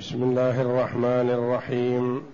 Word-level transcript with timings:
بسم 0.00 0.22
الله 0.22 0.60
الرحمن 0.60 1.30
الرحيم. 1.30 2.26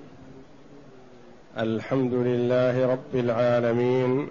الحمد 1.59 2.15
لله 2.15 2.86
رب 2.86 3.15
العالمين. 3.15 4.29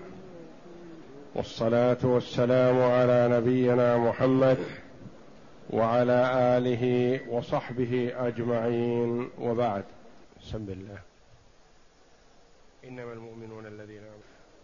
والصلاة 1.35 1.98
والسلام 2.03 2.82
على 2.82 3.27
نبينا 3.32 3.98
محمد 3.98 4.58
وعلى 5.69 6.32
آله 6.58 7.19
وصحبه 7.29 8.11
أجمعين. 8.16 9.30
وبعد. 9.42 9.84
بسم 10.42 10.66
الله. 10.70 11.00
إنما 12.88 13.14
المؤمنون 13.14 13.66
الذين 13.66 14.04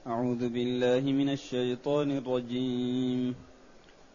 أعوذ 0.07 0.49
بالله 0.49 1.11
من 1.11 1.29
الشيطان 1.29 2.17
الرجيم. 2.17 3.50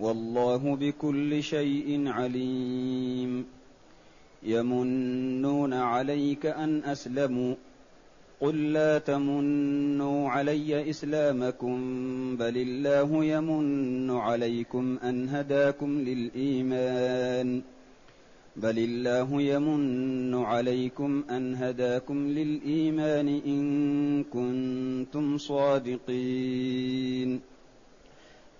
والله 0.00 0.76
بكل 0.76 1.42
شيء 1.42 2.08
عليم. 2.08 3.44
يمنون 4.42 5.72
عليك 5.72 6.46
أن 6.46 6.84
أسلموا. 6.84 7.54
قل 8.40 8.72
لا 8.72 8.98
تمنوا 8.98 10.28
علي 10.28 10.90
إسلامكم 10.90 11.76
بل 12.36 12.56
الله 12.56 13.24
يمن 13.24 14.10
عليكم 14.10 14.98
أن 15.04 15.28
هداكم 15.28 16.00
للإيمان. 16.00 17.62
بل 18.56 18.78
الله 18.78 19.42
يمن 19.42 20.34
عليكم 20.34 21.24
أن 21.30 21.54
هداكم 21.54 22.28
للإيمان 22.28 23.28
إن 23.28 24.24
كنتم 24.24 25.38
صادقين. 25.38 27.40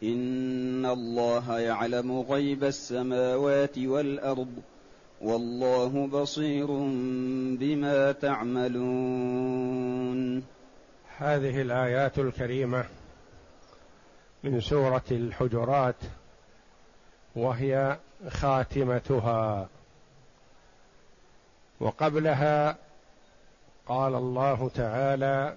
ان 0.05 0.87
الله 0.87 1.59
يعلم 1.59 2.21
غيب 2.21 2.65
السماوات 2.65 3.79
والارض 3.79 4.55
والله 5.21 6.07
بصير 6.07 6.67
بما 7.59 8.13
تعملون. 8.13 9.63
هذه 11.19 11.63
الآيات 11.63 12.19
الكريمة 12.19 12.85
من 14.45 14.61
سورة 14.61 15.05
الحجرات 15.11 15.97
وهي 17.37 17.99
خاتمتها. 18.29 19.69
وقبلها 21.81 22.77
قال 23.87 24.15
الله 24.15 24.69
تعالى 24.69 25.57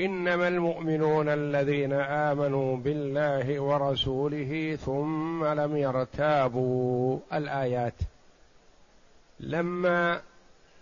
إنما 0.00 0.48
المؤمنون 0.48 1.28
الذين 1.28 1.92
آمنوا 1.92 2.76
بالله 2.76 3.60
ورسوله 3.60 4.78
ثم 4.84 5.44
لم 5.44 5.76
يرتابوا 5.76 7.18
الآيات. 7.32 7.94
لما 9.40 10.20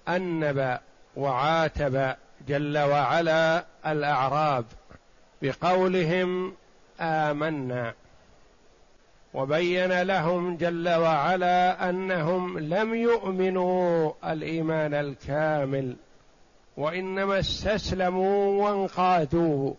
أنب 0.09 0.79
وعاتب 1.17 2.15
جل 2.49 2.79
وعلا 2.79 3.65
الأعراب 3.87 4.65
بقولهم 5.43 6.55
آمنا 7.01 7.95
وبين 9.35 10.03
لهم 10.03 10.57
جل 10.57 10.89
وعلا 10.89 11.91
أنهم 11.91 12.59
لم 12.59 12.95
يؤمنوا 12.95 14.13
الإيمان 14.25 14.95
الكامل 14.95 15.97
وإنما 16.81 17.39
استسلموا 17.39 18.65
وانقادوا 18.65 19.75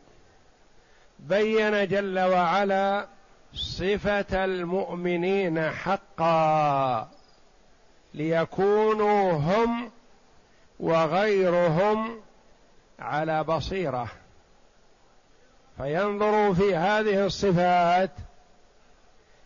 بين 1.20 1.88
جل 1.88 2.20
وعلا 2.20 3.08
صفة 3.54 4.46
المؤمنين 4.46 5.72
حقا 5.72 7.10
ليكونوا 8.14 9.32
هم 9.32 9.92
وغيرهم 10.80 12.22
على 13.00 13.44
بصيرة. 13.44 14.08
فينظروا 15.78 16.54
في 16.54 16.76
هذه 16.76 17.26
الصفات 17.26 18.12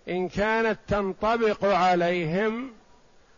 إن 0.09 0.29
كانت 0.29 0.79
تنطبق 0.87 1.65
عليهم 1.65 2.71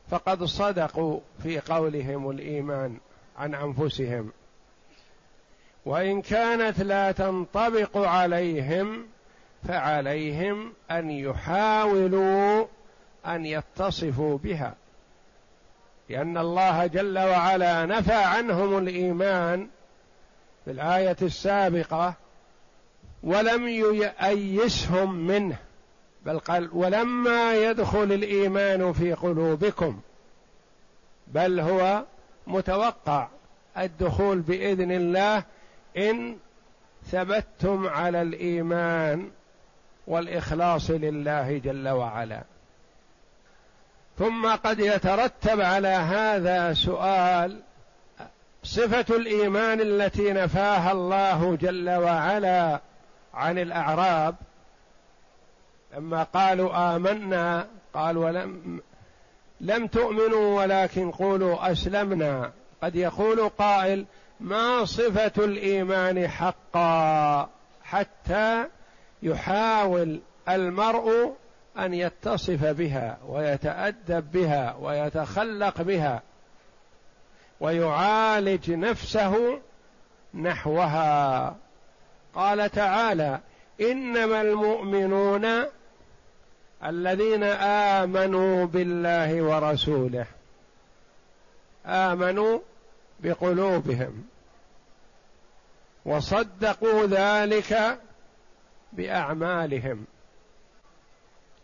فقد 0.09 0.43
صدقوا 0.43 1.19
في 1.43 1.59
قولهم 1.59 2.29
الإيمان. 2.29 2.97
عن 3.37 3.55
أنفسهم. 3.55 4.31
وإن 5.85 6.21
كانت 6.21 6.79
لا 6.79 7.11
تنطبق 7.11 7.97
عليهم 7.97 9.05
فعليهم 9.67 10.73
أن 10.91 11.09
يحاولوا 11.09 12.65
أن 13.25 13.45
يتصفوا 13.45 14.37
بها. 14.37 14.75
لأن 16.09 16.37
الله 16.37 16.85
جل 16.85 17.19
وعلا 17.19 17.85
نفى 17.85 18.13
عنهم 18.13 18.77
الإيمان 18.77 19.67
في 20.65 20.71
الآية 20.71 21.17
السابقة 21.21 22.13
ولم 23.23 23.67
ييسهم 23.67 25.27
منه 25.27 25.57
بل 26.25 26.39
قال 26.39 26.69
ولما 26.73 27.55
يدخل 27.55 28.03
الإيمان 28.03 28.93
في 28.93 29.13
قلوبكم 29.13 29.99
بل 31.27 31.59
هو 31.59 32.03
متوقع 32.47 33.27
الدخول 33.77 34.39
بإذن 34.39 34.91
الله 34.91 35.43
إن 35.97 36.37
ثبتتم 37.11 37.87
على 37.87 38.21
الإيمان 38.21 39.29
والإخلاص 40.07 40.89
لله 40.89 41.57
جل 41.57 41.89
وعلا. 41.89 42.43
ثم 44.17 44.55
قد 44.55 44.79
يترتب 44.79 45.61
على 45.61 45.87
هذا 45.87 46.73
سؤال 46.73 47.61
صفة 48.63 49.15
الإيمان 49.15 49.81
التي 49.81 50.33
نفاها 50.33 50.91
الله 50.91 51.55
جل 51.55 51.89
وعلا 51.89 52.79
عن 53.33 53.59
الأعراب. 53.59 54.35
لما 55.97 56.23
قالوا 56.23 56.95
آمنا 56.95 57.67
قال 57.93 58.17
ولم 58.17 58.81
لم 59.61 59.87
تؤمنوا 59.87 60.61
ولكن 60.61 61.11
قولوا 61.11 61.71
أسلمنا. 61.71 62.51
قد 62.81 62.95
يقول 62.95 63.49
قائل 63.49 64.05
ما 64.39 64.85
صفة 64.85 65.45
الإيمان 65.45 66.27
حقا 66.27 67.49
حتى 67.83 68.65
يحاول 69.23 70.19
المرء 70.49 71.33
أن 71.77 71.93
يتصف 71.93 72.65
بها 72.65 73.17
ويتأدب 73.27 74.31
بها 74.31 74.75
ويتخلق 74.81 75.81
بها 75.81 76.21
ويعالج 77.59 78.71
نفسه 78.71 79.59
نحوها. 80.33 81.55
قال 82.35 82.69
تعالى 82.71 83.39
إنما 83.81 84.41
المؤمنون 84.41 85.45
الذين 86.83 87.43
آمنوا 87.43 88.65
بالله 88.65 89.41
ورسوله. 89.41 90.25
آمنوا 91.85 92.59
بقلوبهم. 93.19 94.23
وصدقوا 96.05 97.05
ذلك 97.05 97.99
بأعمالهم 98.93 100.05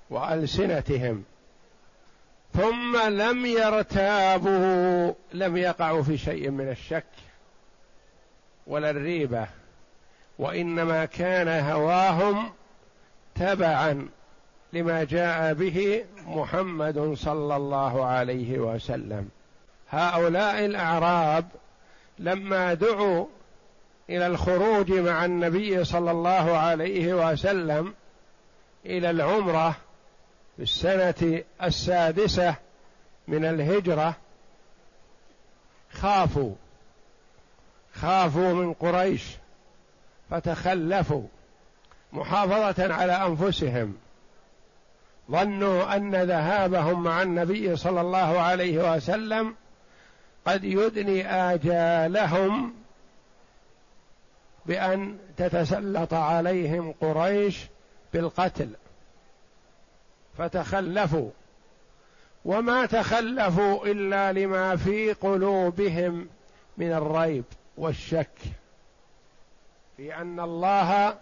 وألسنتهم. 0.09 1.23
ثم 2.53 2.97
لم 2.97 3.45
يرتابوا 3.45 5.13
لم 5.33 5.57
يقعوا 5.57 6.03
في 6.03 6.17
شيء 6.17 6.49
من 6.49 6.69
الشك 6.69 7.05
ولا 8.67 8.89
الريبة. 8.89 9.47
وإنما 10.39 11.05
كان 11.05 11.69
هواهم 11.71 12.51
تبعا. 13.35 14.09
لما 14.73 15.03
جاء 15.03 15.53
به 15.53 16.05
محمد 16.27 17.13
صلى 17.13 17.55
الله 17.55 18.05
عليه 18.05 18.59
وسلم. 18.59 19.29
هؤلاء 19.89 20.65
الأعراب 20.65 21.45
لما 22.19 22.73
دعوا 22.73 23.25
إلى 24.09 24.27
الخروج 24.27 24.91
مع 24.91 25.25
النبي 25.25 25.83
صلى 25.83 26.11
الله 26.11 26.57
عليه 26.57 27.31
وسلم 27.31 27.93
إلى 28.85 29.09
العمرة 29.09 29.75
في 30.57 30.63
السنة 30.63 31.43
السادسة 31.63 32.55
من 33.27 33.45
الهجرة 33.45 34.15
خافوا 35.91 36.53
خافوا 37.93 38.53
من 38.53 38.73
قريش 38.73 39.23
فتخلفوا 40.29 41.23
محافظة 42.13 42.93
على 42.93 43.13
أنفسهم. 43.13 43.95
ظنوا 45.31 45.95
أن 45.95 46.15
ذهابهم 46.15 47.03
مع 47.03 47.21
النبي 47.21 47.75
صلى 47.75 48.01
الله 48.01 48.39
عليه 48.39 48.95
وسلم 48.95 49.55
قد 50.45 50.63
يدني 50.63 51.27
آجالهم 51.33 52.73
بأن 54.65 55.17
تتسلط 55.37 56.13
عليهم 56.13 56.93
قريش 57.01 57.65
بالقتل. 58.13 58.69
فتخلفوا. 60.37 61.29
وما 62.45 62.85
تخلفوا 62.85 63.85
إلا 63.85 64.31
لما 64.31 64.75
في 64.75 65.13
قلوبهم 65.13 66.27
من 66.77 66.91
الريب 66.93 67.43
والشك. 67.77 68.37
في 69.97 70.15
أن 70.15 70.39
الله 70.39 71.17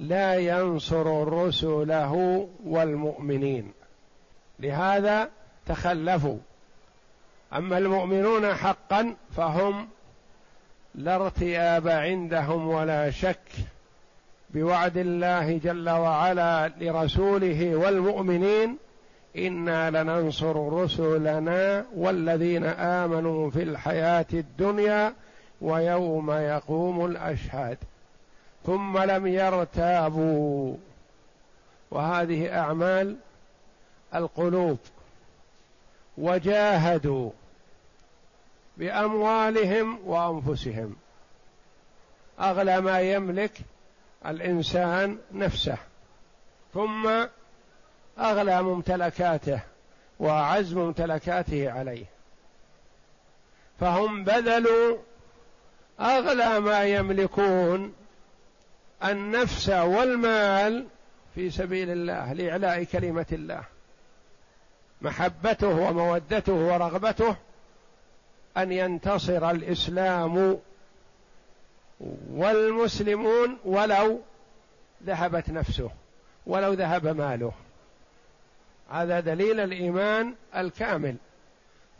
لا 0.00 0.34
ينصر 0.34 1.28
رسله 1.28 2.48
والمؤمنين. 2.66 3.72
لهذا 4.60 5.30
تخلفوا. 5.66 6.38
أما 7.52 7.78
المؤمنون 7.78 8.54
حقا 8.54 9.14
فهم 9.36 9.88
لا 10.94 11.16
ارتياب 11.16 11.88
عندهم 11.88 12.68
ولا 12.68 13.10
شك 13.10 13.50
بوعد 14.50 14.96
الله 14.96 15.58
جل 15.58 15.90
وعلا 15.90 16.68
لرسوله 16.68 17.76
والمؤمنين. 17.76 18.76
إنا 19.36 19.90
لننصر 19.90 20.82
رسلنا 20.82 21.84
والذين 21.96 22.64
آمنوا 22.64 23.50
في 23.50 23.62
الحياة 23.62 24.26
الدنيا 24.32 25.14
ويوم 25.60 26.30
يقوم 26.30 27.06
الأشهاد. 27.06 27.78
ثم 28.66 28.98
لم 28.98 29.26
يرتابوا. 29.26 30.76
وهذه 31.90 32.58
أعمال 32.58 33.16
القلوب. 34.14 34.78
وجاهدوا 36.18 37.30
بأموالهم 38.76 39.98
وأنفسهم. 40.06 40.96
أغلى 42.40 42.80
ما 42.80 43.00
يملك 43.00 43.52
الإنسان 44.26 45.18
نفسه. 45.32 45.78
ثم 46.74 47.26
أغلى 48.18 48.62
ممتلكاته 48.62 49.60
وأعز 50.18 50.74
ممتلكاته 50.74 51.70
عليه. 51.70 52.04
فهم 53.80 54.24
بذلوا 54.24 54.96
أغلى 56.00 56.60
ما 56.60 56.84
يملكون 56.84 57.94
النفس 59.04 59.68
والمال 59.68 60.86
في 61.34 61.50
سبيل 61.50 61.90
الله 61.90 62.32
لإعلاء 62.32 62.84
كلمة 62.84 63.26
الله. 63.32 63.62
محبته 65.02 65.68
ومودته 65.68 66.52
ورغبته 66.52 67.36
أن 68.56 68.72
ينتصر 68.72 69.50
الإسلام 69.50 70.58
والمسلمون 72.30 73.58
ولو 73.64 74.20
ذهبت 75.06 75.50
نفسه 75.50 75.90
ولو 76.46 76.72
ذهب 76.72 77.06
ماله. 77.06 77.52
هذا 78.90 79.20
دليل 79.20 79.60
الإيمان 79.60 80.34
الكامل. 80.56 81.16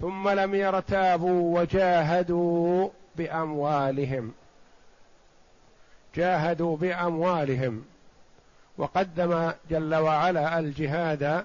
ثم 0.00 0.28
لم 0.28 0.54
يرتابوا 0.54 1.60
وجاهدوا 1.60 2.88
بأموالهم. 3.16 4.32
جاهدوا 6.14 6.76
بأموالهم 6.76 7.84
وقدم 8.78 9.52
جل 9.70 9.94
وعلا 9.94 10.58
الجهاد 10.58 11.44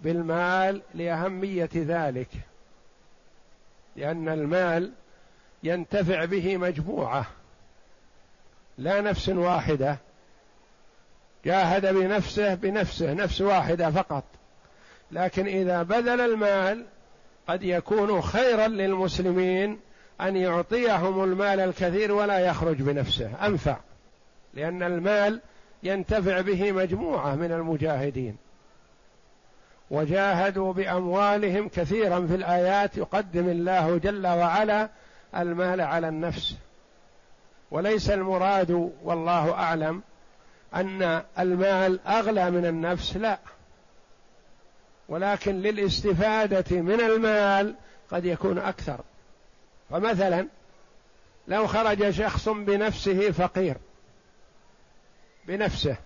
بالمال 0.00 0.82
لأهمية 0.94 1.70
ذلك 1.74 2.28
لأن 3.96 4.28
المال 4.28 4.92
ينتفع 5.62 6.24
به 6.24 6.56
مجموعة 6.56 7.26
لا 8.78 9.00
نفس 9.00 9.28
واحدة. 9.28 9.98
جاهد 11.44 11.86
بنفسه 11.94 12.54
بنفسه 12.54 13.12
نفس 13.12 13.40
واحدة 13.40 13.90
فقط. 13.90 14.24
لكن 15.12 15.46
إذا 15.46 15.82
بذل 15.82 16.20
المال 16.20 16.86
قد 17.48 17.62
يكون 17.62 18.22
خيرا 18.22 18.68
للمسلمين 18.68 19.80
أن 20.20 20.36
يعطيهم 20.36 21.24
المال 21.24 21.60
الكثير 21.60 22.12
ولا 22.12 22.38
يخرج 22.38 22.82
بنفسه 22.82 23.46
أنفع. 23.46 23.76
لأن 24.54 24.82
المال 24.82 25.40
ينتفع 25.82 26.40
به 26.40 26.72
مجموعة 26.72 27.34
من 27.34 27.52
المجاهدين. 27.52 28.36
وجاهدوا 29.90 30.72
بأموالهم 30.72 31.68
كثيرا 31.68 32.26
في 32.26 32.34
الآيات 32.34 32.96
يقدم 32.96 33.48
الله 33.48 33.98
جل 33.98 34.26
وعلا 34.26 34.88
المال 35.36 35.80
على 35.80 36.08
النفس. 36.08 36.56
وليس 37.70 38.10
المراد 38.10 38.92
والله 39.04 39.52
أعلم 39.52 40.02
أن 40.74 41.22
المال 41.38 42.00
أغلى 42.06 42.50
من 42.50 42.66
النفس 42.66 43.16
لا. 43.16 43.38
ولكن 45.08 45.54
للاستفادة 45.54 46.80
من 46.80 47.00
المال 47.00 47.74
قد 48.10 48.24
يكون 48.24 48.58
أكثر. 48.58 49.00
فمثلا 49.90 50.46
لو 51.48 51.66
خرج 51.66 52.10
شخص 52.10 52.48
بنفسه 52.48 53.30
فقير 53.30 53.76
بنفسه 55.46 55.96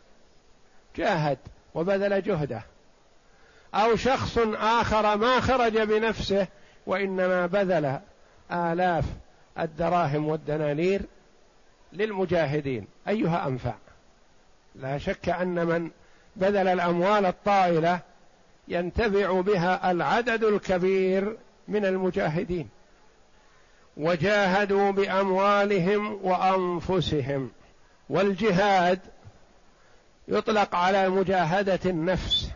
جاهد 0.97 1.39
وبذل 1.75 2.23
جهده. 2.23 2.63
أو 3.75 3.97
شخص 3.97 4.39
آخر 4.55 5.17
ما 5.17 5.41
خرج 5.41 5.79
بنفسه 5.79 6.47
وإنما 6.87 7.47
بذل 7.47 7.99
آلاف 8.53 9.05
الدراهم 9.59 10.29
والدنانير 10.29 11.03
للمجاهدين. 11.93 12.87
أيها 13.09 13.47
أنفع. 13.47 13.75
لا 14.75 14.99
شك 14.99 15.29
أن 15.29 15.67
من 15.67 15.91
بذل 16.37 16.69
الأموال 16.69 17.27
الطائلة 17.27 18.01
ينتفع 18.69 19.41
بها 19.41 19.91
العدد 19.91 20.45
الكبير 20.45 21.37
من 21.69 21.85
المجاهدين. 21.85 22.69
وجاهدوا 23.97 24.91
بأموالهم 24.91 26.19
وأنفسهم. 26.23 27.51
والجهاد 28.09 29.01
يطلق 30.29 30.75
على 30.75 31.09
مجاهدة 31.09 31.81
النفس 31.87 32.51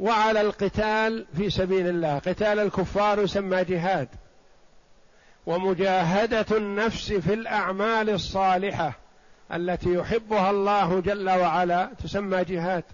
وعلى 0.00 0.40
القتال 0.40 1.26
في 1.36 1.50
سبيل 1.50 1.88
الله. 1.88 2.18
قتال 2.18 2.58
الكفار 2.58 3.22
يسمى 3.22 3.64
جهاد. 3.64 4.08
ومجاهدة 5.46 6.56
النفس 6.56 7.12
في 7.12 7.34
الأعمال 7.34 8.10
الصالحة 8.10 8.92
التي 9.54 9.94
يحبها 9.94 10.50
الله 10.50 11.00
جل 11.00 11.30
وعلا 11.30 11.90
تسمى 12.04 12.44
جهاد. 12.44 12.84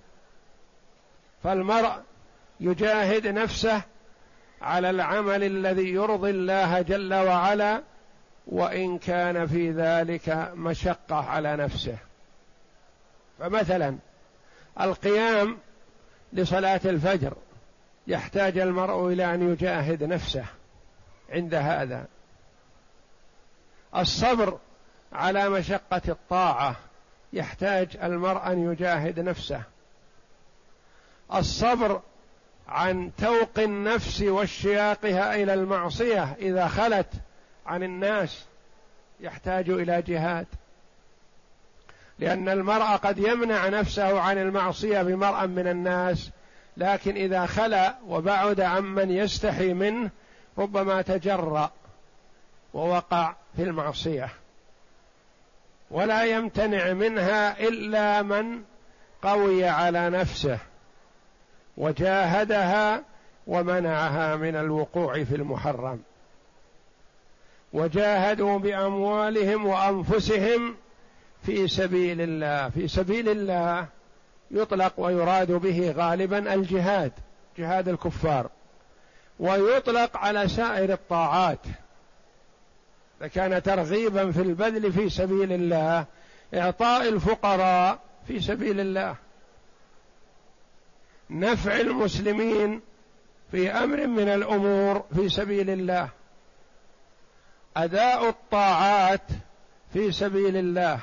فالمرء 1.44 1.92
يجاهد 2.60 3.26
نفسه 3.26 3.82
على 4.62 4.90
العمل 4.90 5.44
الذي 5.44 5.88
يرضي 5.88 6.30
الله 6.30 6.82
جل 6.82 7.14
وعلا 7.14 7.82
وإن 8.46 8.98
كان 8.98 9.46
في 9.46 9.70
ذلك 9.70 10.52
مشقة 10.54 11.16
على 11.16 11.56
نفسه. 11.56 11.96
فمثلا 13.40 13.96
القيام 14.80 15.58
لصلاة 16.32 16.80
الفجر 16.84 17.36
يحتاج 18.06 18.58
المرء 18.58 19.08
إلى 19.12 19.34
أن 19.34 19.52
يجاهد 19.52 20.04
نفسه 20.04 20.44
عند 21.30 21.54
هذا. 21.54 22.06
الصبر 23.96 24.58
على 25.12 25.48
مشقة 25.48 26.02
الطاعة 26.08 26.76
يحتاج 27.32 27.96
المرء 28.02 28.52
أن 28.52 28.72
يجاهد 28.72 29.20
نفسه. 29.20 29.62
الصبر 31.34 32.00
عن 32.68 33.10
توق 33.18 33.58
النفس 33.58 34.22
واشتياقها 34.22 35.34
إلى 35.34 35.54
المعصية 35.54 36.36
إذا 36.38 36.68
خلت 36.68 37.12
عن 37.66 37.82
الناس 37.82 38.44
يحتاج 39.20 39.70
إلى 39.70 40.02
جهاد. 40.02 40.46
لأن 42.20 42.48
المرء 42.48 42.96
قد 42.96 43.18
يمنع 43.18 43.68
نفسه 43.68 44.20
عن 44.20 44.38
المعصية 44.38 45.02
بمرأ 45.02 45.46
من 45.46 45.66
الناس 45.66 46.30
لكن 46.76 47.16
إذا 47.16 47.46
خلا 47.46 47.94
وبعد 48.06 48.60
عمن 48.60 49.10
يستحي 49.10 49.72
منه 49.72 50.10
ربما 50.58 51.02
تجرأ 51.02 51.70
ووقع 52.74 53.34
في 53.56 53.62
المعصية. 53.62 54.28
ولا 55.90 56.24
يمتنع 56.24 56.92
منها 56.92 57.60
إلا 57.60 58.22
من 58.22 58.62
قوي 59.22 59.64
على 59.64 60.10
نفسه 60.10 60.58
وجاهدها 61.76 63.02
ومنعها 63.46 64.36
من 64.36 64.56
الوقوع 64.56 65.24
في 65.24 65.34
المحرم. 65.36 66.02
وجاهدوا 67.72 68.58
بأموالهم 68.58 69.66
وأنفسهم 69.66 70.76
في 71.42 71.68
سبيل 71.68 72.20
الله 72.20 72.68
في 72.68 72.88
سبيل 72.88 73.28
الله 73.28 73.86
يطلق 74.50 74.92
ويراد 74.96 75.52
به 75.52 75.94
غالبا 75.96 76.54
الجهاد 76.54 77.12
جهاد 77.58 77.88
الكفار 77.88 78.50
ويطلق 79.40 80.16
على 80.16 80.48
سائر 80.48 80.92
الطاعات. 80.92 81.58
فكان 83.20 83.62
ترغيبا 83.62 84.30
في 84.30 84.42
البذل 84.42 84.92
في 84.92 85.10
سبيل 85.10 85.52
الله 85.52 86.06
إعطاء 86.54 87.08
الفقراء 87.08 87.98
في 88.28 88.40
سبيل 88.40 88.80
الله. 88.80 89.16
نفع 91.30 91.80
المسلمين 91.80 92.80
في 93.50 93.70
أمر 93.70 94.06
من 94.06 94.28
الأمور 94.28 95.04
في 95.14 95.28
سبيل 95.28 95.70
الله. 95.70 96.08
أداء 97.76 98.28
الطاعات 98.28 99.26
في 99.92 100.12
سبيل 100.12 100.56
الله. 100.56 101.00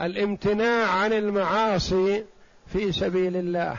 الامتناع 0.00 0.90
عن 0.90 1.12
المعاصي 1.12 2.24
في 2.66 2.92
سبيل 2.92 3.36
الله. 3.36 3.78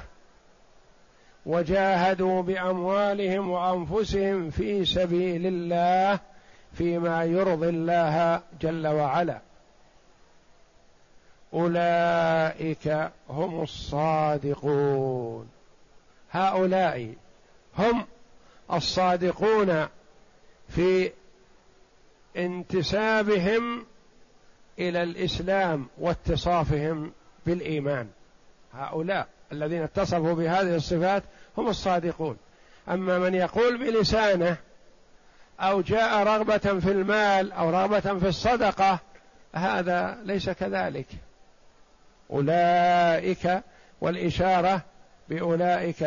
وجاهدوا 1.46 2.42
بأموالهم 2.42 3.50
وأنفسهم 3.50 4.50
في 4.50 4.86
سبيل 4.86 5.46
الله 5.46 6.20
فيما 6.74 7.24
يرضي 7.24 7.70
الله 7.70 8.42
جل 8.62 8.88
وعلا. 8.88 9.40
أولئك 11.54 13.12
هم 13.30 13.62
الصادقون. 13.62 15.50
هؤلاء 16.32 17.14
هم 17.78 18.06
الصادقون 18.74 19.88
في 20.70 21.12
انتسابهم 22.38 23.86
إلى 24.80 25.04
الإسلام 25.04 25.88
واتصافهم 25.98 27.12
بالإيمان. 27.46 28.08
هؤلاء 28.74 29.28
الذين 29.52 29.82
اتصفوا 29.82 30.34
بهذه 30.34 30.76
الصفات 30.76 31.24
هم 31.58 31.68
الصادقون. 31.68 32.38
أما 32.90 33.20
من 33.20 33.34
يقول 33.34 33.78
بلسانه 33.78 34.58
أو 35.60 35.82
جاء 35.82 36.24
رغبة 36.24 36.58
في 36.58 36.92
المال 36.92 37.52
أو 37.52 37.70
رغبة 37.70 38.20
في 38.20 38.28
الصدقة 38.28 39.00
هذا 39.54 40.18
ليس 40.24 40.50
كذلك. 40.50 41.08
أولئك 42.32 43.62
والإشارة 44.02 44.82
بأولئك 45.30 46.04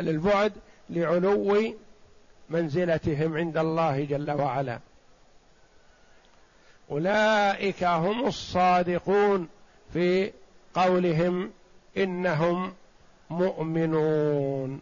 للبعد 0.00 0.52
لعلو 0.90 1.74
منزلتهم 2.50 3.36
عند 3.36 3.56
الله 3.56 4.04
جل 4.04 4.30
وعلا. 4.30 4.78
أولئك 6.90 7.84
هم 7.84 8.26
الصادقون 8.26 9.48
في 9.92 10.32
قولهم 10.74 11.50
إنهم 11.96 12.72
مؤمنون. 13.30 14.80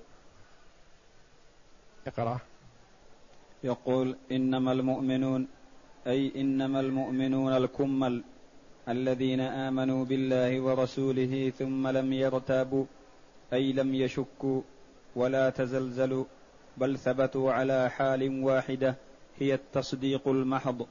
اقرأ. 2.06 2.38
يقول 3.64 4.16
إنما 4.32 4.72
المؤمنون 4.72 5.48
أي 6.06 6.32
إنما 6.36 6.80
المؤمنون 6.80 7.52
الكمل 7.52 8.22
الذين 8.88 9.40
آمنوا 9.40 10.04
بالله 10.04 10.60
ورسوله 10.60 11.52
ثم 11.58 11.88
لم 11.88 12.12
يرتابوا 12.12 12.84
أي 13.52 13.72
لم 13.72 13.94
يشكوا 13.94 14.62
ولا 15.16 15.50
تزلزلوا 15.50 16.24
بل 16.76 16.98
ثبتوا 16.98 17.52
على 17.52 17.90
حال 17.90 18.44
واحدة 18.44 18.94
هي 19.38 19.54
التصديق 19.54 20.28
المحض. 20.28 20.86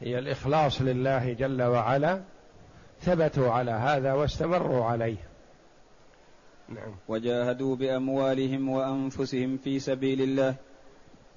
هي 0.00 0.18
الإخلاص 0.18 0.82
لله 0.82 1.32
جل 1.32 1.62
وعلا 1.62 2.22
ثبتوا 3.00 3.50
على 3.50 3.70
هذا 3.70 4.12
واستمروا 4.12 4.84
عليه. 4.84 5.16
نعم. 6.68 6.94
وجاهدوا 7.08 7.76
بأموالهم 7.76 8.68
وأنفسهم 8.68 9.56
في 9.56 9.78
سبيل 9.78 10.22
الله. 10.22 10.54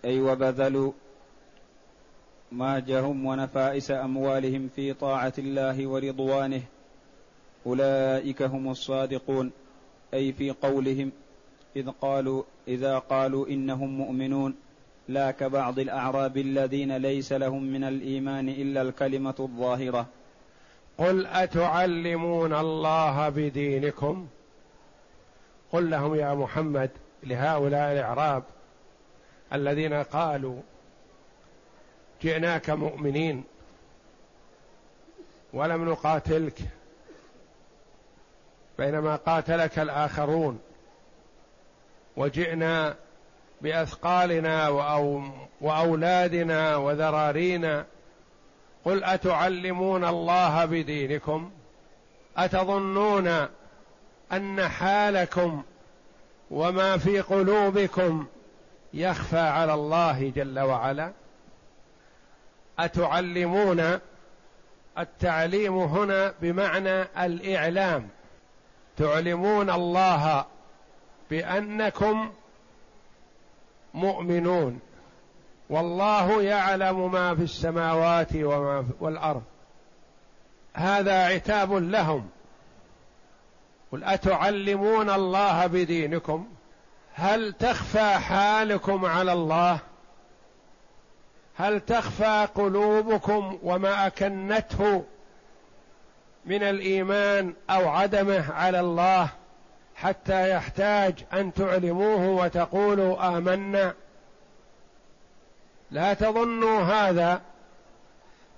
أي 0.06 0.22
وبذلوا 0.22 0.92
ماجهم 2.52 3.26
ونفائس 3.26 3.92
أموالهم 3.92 4.70
في 4.76 4.94
طاعة 4.94 5.34
الله 5.38 5.88
ورضوانه. 5.88 6.62
أولئك 7.66 8.42
هم 8.42 8.72
الصادقون. 8.72 9.52
أي 10.14 10.34
في 10.34 10.52
قولهم 10.52 11.12
إذ 11.76 11.90
قالوا 11.90 12.44
إذا 12.68 13.00
قالوا 13.00 13.48
إنهم 13.48 13.98
مؤمنون. 13.98 14.56
لا 15.08 15.32
كبعض 15.32 15.80
الأعراب 15.80 16.38
الذين 16.38 16.98
ليس 16.98 17.34
لهم 17.34 17.64
من 17.64 17.84
الإيمان 17.84 18.50
إلا 18.50 18.82
الكلمة 18.82 19.36
الظاهرة. 19.40 20.06
قل 20.98 21.26
أتعلمون 21.26 22.54
الله 22.54 23.30
بدينكم؟ 23.30 24.28
قل 25.72 25.90
لهم 25.90 26.16
يا 26.16 26.34
محمد 26.34 26.90
لهؤلاء 27.24 27.92
الأعراب 27.92 28.44
الذين 29.54 29.94
قالوا 29.94 30.62
جئناك 32.22 32.70
مؤمنين 32.70 33.44
ولم 35.54 35.90
نقاتلك 35.90 36.60
بينما 38.78 39.16
قاتلك 39.16 39.80
الآخرون 39.80 40.60
وجئنا 42.18 42.96
بأثقالنا 43.64 44.68
وأولادنا 45.62 46.76
وذرارينا. 46.76 47.86
قل 48.86 49.04
أتعلمون 49.04 50.06
الله 50.06 50.66
بدينكم؟ 50.66 51.52
أتظنون 52.38 53.48
أن 54.32 54.68
حالكم 54.68 55.64
وما 56.52 56.98
في 56.98 57.22
قلوبكم 57.22 58.26
يخفى 58.94 59.40
على 59.40 59.74
الله 59.74 60.32
جل 60.36 60.60
وعلا؟ 60.60 61.12
أتعلمون 62.80 64.00
التعليم 64.98 65.78
هنا 65.78 66.34
بمعنى 66.42 67.02
الإعلام. 67.02 68.10
تعلمون 68.98 69.70
الله 69.70 70.46
بأنكم 71.30 72.32
مؤمنون 73.94 74.80
والله 75.70 76.42
يعلم 76.42 77.12
ما 77.12 77.36
في 77.36 77.42
السماوات 77.44 78.36
وما 78.36 78.82
في 78.84 78.90
والأرض. 79.00 79.44
هذا 80.74 81.26
عتاب 81.26 81.74
لهم. 81.74 82.30
قل 83.92 84.04
أتعلمون 84.04 85.10
الله 85.10 85.68
بدينكم؟ 85.68 86.48
هل 87.14 87.54
تخفى 87.54 88.14
حالكم 88.14 89.06
على 89.06 89.34
الله؟ 89.34 89.80
هل 91.56 91.80
تخفى 91.80 92.48
قلوبكم 92.56 93.60
وما 93.64 94.08
أكنته 94.08 95.04
من 96.46 96.64
الإيمان 96.64 97.54
أو 97.70 97.90
عدمه 97.90 98.54
على 98.54 98.80
الله؟ 98.80 99.30
حتى 99.96 100.50
يحتاج 100.50 101.26
أن 101.34 101.54
تعلموه 101.54 102.28
وتقولوا 102.28 103.38
آمنا. 103.38 103.94
لا 105.92 106.14
تظنوا 106.14 106.82
هذا 106.82 107.42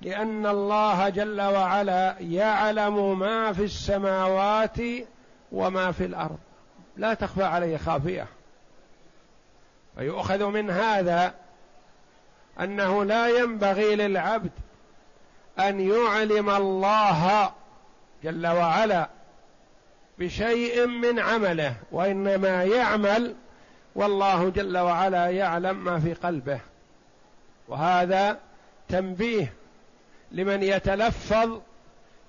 لأن 0.02 0.46
الله 0.46 1.10
جل 1.10 1.42
وعلا 1.42 2.16
يعلم 2.20 3.20
ما 3.20 3.54
في 3.54 3.64
السماوات 3.64 4.78
وما 5.52 5.92
في 5.92 6.06
الأرض. 6.06 6.38
لا 6.98 7.14
تخفى 7.14 7.44
عليه 7.44 7.78
خافية. 7.78 8.28
ويؤخذ 9.98 10.46
من 10.46 10.70
هذا 10.70 11.34
أنه 12.60 13.04
لا 13.04 13.28
ينبغي 13.28 13.96
للعبد 13.96 14.52
أن 15.60 15.80
يعلم 15.80 16.50
الله 16.50 17.52
جل 18.24 18.48
وعلا 18.48 19.10
بشيء 20.20 20.88
من 20.88 21.20
عمله 21.20 21.76
وإنما 21.92 22.64
يعمل 22.64 23.36
والله 23.96 24.50
جل 24.50 24.78
وعلا 24.78 25.30
يعلم 25.30 25.84
ما 25.84 26.00
في 26.00 26.14
قلبه. 26.14 26.60
وهذا 27.68 28.40
تنبيه 28.90 29.54
لمن 30.32 30.64
يتلفظ 30.64 31.60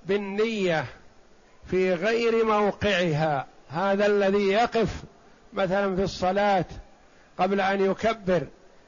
بالنية 0.06 0.84
في 1.70 1.94
غير 1.94 2.44
موقعها. 2.44 3.46
هذا 3.68 4.06
الذي 4.06 4.48
يقف 4.48 5.02
مثلا 5.52 5.96
في 5.96 6.02
الصلاة 6.02 6.64
قبل 7.38 7.60
أن 7.60 7.90
يكبر 7.90 8.46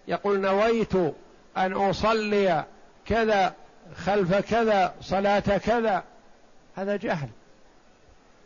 يقول 0.08 0.40
نويت 0.40 0.94
أن 1.56 1.72
أصلي 1.72 2.64
كذا 3.06 3.54
خلف 3.96 4.34
كذا 4.34 4.94
صلاة 5.00 5.40
كذا. 5.40 6.04
هذا 6.76 6.96
جهل. 6.96 7.28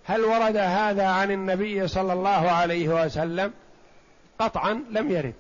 هل 0.04 0.24
ورد 0.24 0.56
هذا 0.56 1.06
عن 1.06 1.30
النبي 1.30 1.88
صلى 1.88 2.12
الله 2.12 2.50
عليه 2.50 3.04
وسلم؟ 3.04 3.52
قطعا 4.38 4.84
لم 4.90 5.10
يرد. 5.10 5.34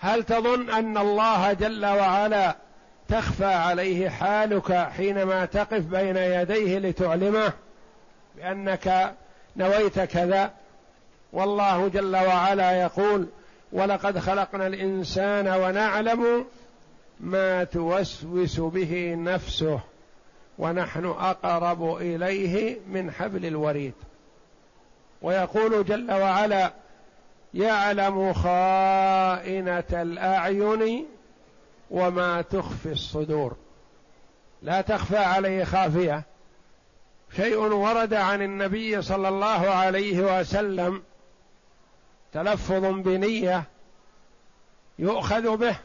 هل 0.00 0.24
تظن 0.24 0.70
أن 0.70 0.98
الله 0.98 1.52
جل 1.52 1.86
وعلا 1.86 2.56
تخفى 3.08 3.44
عليه 3.44 4.08
حالك 4.08 4.72
حينما 4.72 5.44
تقف 5.44 5.80
بين 5.80 6.16
يديه 6.16 6.78
لتعلمه 6.78 7.52
بأنك 8.36 9.14
نويت 9.56 10.00
كذا؟ 10.00 10.50
والله 11.32 11.88
جل 11.88 12.16
وعلا 12.16 12.82
يقول 12.82 13.28
ولقد 13.72 14.18
خلقنا 14.18 14.66
الإنسان 14.66 15.48
ونعلم 15.48 16.46
ما 17.20 17.64
توسوس 17.64 18.60
به 18.60 19.14
نفسه 19.18 19.80
ونحن 20.58 21.04
أقرب 21.06 21.96
إليه 21.96 22.80
من 22.88 23.10
حبل 23.10 23.46
الوريد. 23.46 23.94
ويقول 25.22 25.84
جل 25.84 26.12
وعلا 26.12 26.72
يعلم 27.54 28.32
خائنة 28.32 29.84
الأعين 29.92 31.06
وما 31.90 32.42
تخفي 32.42 32.92
الصدور. 32.92 33.56
لا 34.62 34.80
تخفى 34.80 35.16
عليه 35.16 35.64
خافية. 35.64 36.22
شيء 37.36 37.58
ورد 37.58 38.14
عن 38.14 38.42
النبي 38.42 39.02
صلى 39.02 39.28
الله 39.28 39.70
عليه 39.70 40.40
وسلم 40.40 41.02
تلفظ 42.32 42.84
بنية 42.84 43.64
يؤخذ 44.98 45.56
به 45.56 45.76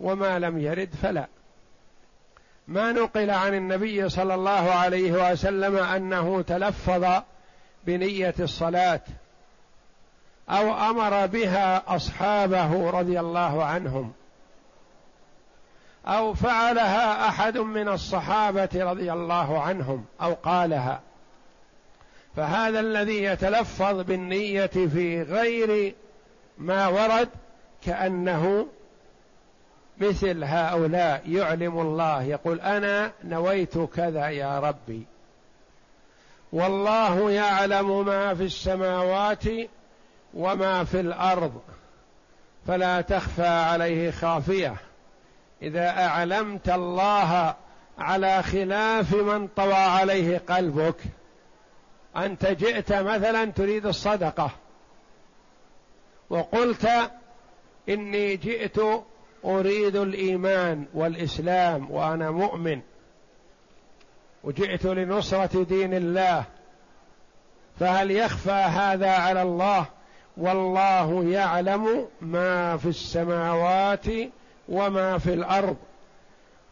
وما 0.00 0.38
لم 0.38 0.58
يرد 0.58 0.94
فلا. 1.02 1.26
ما 2.68 2.92
نقل 2.92 3.30
عن 3.30 3.54
النبي 3.54 4.08
صلى 4.08 4.34
الله 4.34 4.70
عليه 4.70 5.32
وسلم 5.32 5.76
أنه 5.76 6.42
تلفظ 6.42 7.22
بنية 7.86 8.34
الصلاة 8.40 9.00
أو 10.50 10.90
أمر 10.90 11.26
بها 11.26 11.96
أصحابه 11.96 12.90
رضي 12.90 13.20
الله 13.20 13.64
عنهم 13.64 14.12
أو 16.06 16.34
فعلها 16.34 17.28
أحد 17.28 17.58
من 17.58 17.88
الصحابة 17.88 18.68
رضي 18.74 19.12
الله 19.12 19.60
عنهم 19.60 20.04
أو 20.22 20.34
قالها. 20.34 21.00
فهذا 22.36 22.80
الذي 22.80 23.22
يتلفظ 23.22 24.00
بالنية 24.00 24.66
في 24.66 25.22
غير 25.22 25.94
ما 26.58 26.88
ورد 26.88 27.28
كأنه 27.84 28.66
مثل 29.98 30.44
هؤلاء 30.44 31.22
يعلم 31.26 31.80
الله 31.80 32.22
يقول 32.22 32.60
أنا 32.60 33.12
نويت 33.24 33.78
كذا 33.78 34.28
يا 34.28 34.60
ربي. 34.60 35.06
والله 36.52 37.30
يعلم 37.30 38.06
ما 38.06 38.34
في 38.34 38.42
السماوات 38.42 39.44
وما 40.34 40.84
في 40.84 41.00
الأرض 41.00 41.60
فلا 42.66 43.00
تخفى 43.00 43.46
عليه 43.46 44.10
خافية. 44.10 44.74
إذا 45.62 45.88
أعلمت 45.88 46.68
الله 46.68 47.54
على 47.98 48.42
خلاف 48.42 49.14
من 49.14 49.48
طوى 49.48 49.74
عليه 49.74 50.42
قلبك 50.48 50.96
أنت 52.16 52.46
جئت 52.46 52.92
مثلا 52.92 53.44
تريد 53.44 53.86
الصدقة 53.86 54.50
وقلت 56.30 56.88
إني 57.88 58.36
جئت 58.36 58.80
أريد 59.44 59.96
الإيمان 59.96 60.84
والإسلام 60.94 61.90
وأنا 61.90 62.30
مؤمن. 62.30 62.80
وجئت 64.44 64.84
لنصرة 64.86 65.64
دين 65.64 65.94
الله. 65.94 66.44
فهل 67.80 68.10
يخفى 68.10 68.50
هذا 68.50 69.10
على 69.10 69.42
الله؟ 69.42 69.86
والله 70.36 71.24
يعلم 71.24 72.08
ما 72.20 72.76
في 72.76 72.88
السماوات 72.88 74.06
وما 74.68 75.18
في 75.18 75.34
الأرض. 75.34 75.76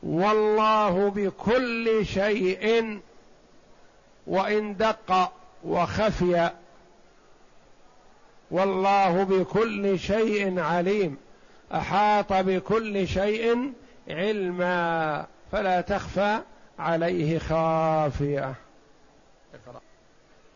والله 0.02 1.08
بكل 1.08 2.06
شيء 2.06 3.00
وإن 4.26 4.76
دق 4.76 5.32
وخفي. 5.64 6.50
والله 8.50 9.22
بكل 9.22 9.98
شيء 9.98 10.60
عليم. 10.60 11.16
أحاط 11.74 12.32
بكل 12.32 13.08
شيء 13.08 13.72
علما 14.08 15.26
فلا 15.52 15.80
تخفى 15.80 16.40
عليه 16.78 17.38
خافية. 17.38 18.54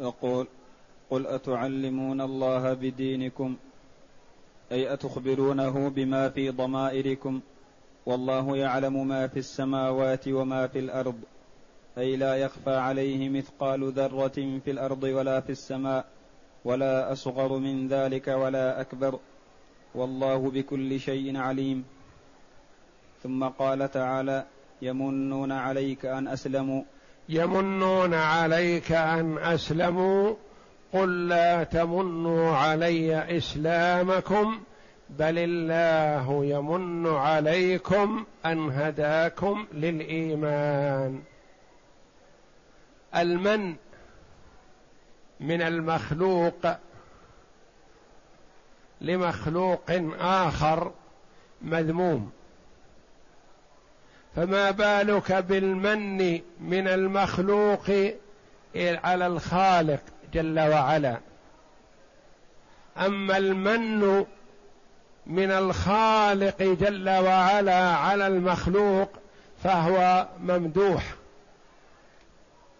يقول 0.01 0.47
قل 1.11 1.27
أتعلمون 1.27 2.21
الله 2.21 2.73
بدينكم؟ 2.73 3.57
أي 4.73 4.93
أتخبرونه 4.93 5.89
بما 5.89 6.29
في 6.29 6.51
ضمائركم؟ 6.51 7.41
والله 8.07 8.57
يعلم 8.57 9.09
ما 9.09 9.27
في 9.27 9.39
السماوات 9.39 10.29
وما 10.29 10.67
في 10.67 10.79
الأرض. 10.79 11.21
أي 11.99 12.17
لا 12.17 12.37
يخفى 12.37 12.75
عليه 12.75 13.29
مثقال 13.29 13.93
ذرة 13.93 14.59
في 14.65 14.71
الأرض 14.71 15.03
ولا 15.03 15.41
في 15.41 15.51
السماء 15.51 16.05
ولا 16.65 17.13
أصغر 17.13 17.59
من 17.59 17.89
ذلك 17.89 18.29
ولا 18.29 18.81
أكبر. 18.81 19.19
والله 19.97 20.51
بكل 20.51 21.01
شيء 21.01 21.37
عليم. 21.37 21.85
ثم 23.23 23.45
قال 23.45 23.91
تعالى 23.91 24.47
يمنون 24.83 25.53
عليك 25.53 26.07
أن 26.07 26.29
أسلموا. 26.29 26.83
يمنون 27.29 28.15
عليك 28.15 28.93
أن 28.93 29.39
أسلموا. 29.39 30.35
قل 30.93 31.29
لا 31.29 31.65
تمنوا 31.65 32.57
علي 32.57 33.37
إسلامكم 33.37 34.61
بل 35.11 35.39
الله 35.39 36.45
يمن 36.45 37.07
عليكم 37.07 38.25
أن 38.47 38.71
هداكم 38.71 39.67
للإيمان. 39.73 41.23
المن 43.17 43.75
من 45.41 45.63
المخلوق 45.63 46.86
لمخلوق 49.01 49.91
آخر 50.21 50.93
مذموم. 51.63 52.31
فما 54.37 54.71
بالك 54.71 55.33
بالمن 55.33 56.41
من 56.61 56.89
المخلوق 56.89 57.91
على 58.77 59.27
الخالق 59.27 60.01
جل 60.33 60.61
وعلا؟ 60.61 61.17
أما 62.99 63.37
المن 63.37 64.25
من 65.27 65.51
الخالق 65.51 66.63
جل 66.63 67.09
وعلا 67.11 67.95
على 67.95 68.27
المخلوق 68.27 69.11
فهو 69.65 70.29
ممدوح. 70.41 71.15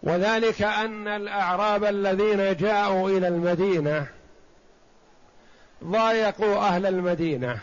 وذلك 0.03 0.61
أن 0.61 1.07
الأعراب 1.07 1.83
الذين 1.83 2.55
جاءوا 2.55 3.09
إلى 3.09 3.27
المدينة 3.27 4.07
ضايقوا 5.83 6.55
أهل 6.55 6.85
المدينة 6.85 7.59